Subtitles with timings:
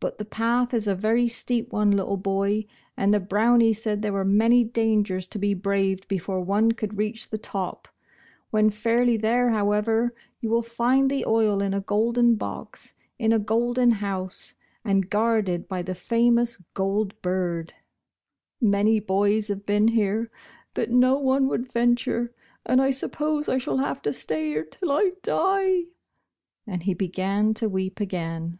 [0.00, 2.64] "But the path is a very steep one, little boy,
[2.96, 7.28] and the Brownie said there were many dangers to be braved before one could reach
[7.28, 7.86] the top.
[8.50, 13.38] \\Tien foiriy there, however, you will find the oil in a golden box, in a
[13.38, 14.54] golden house,
[14.86, 17.74] and guarded by the Yimous Gold Bird.
[18.58, 20.30] Many bo\3 have been here,
[20.74, 22.32] but no one would venture,
[22.64, 25.88] and I suppose I shall have to stay here till I die,"
[26.66, 28.58] and he b^ran to weep again.